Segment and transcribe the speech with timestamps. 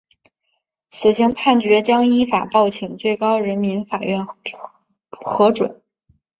[0.89, 4.25] 死刑判决将依法报请最高人民法院
[5.11, 5.79] 核准。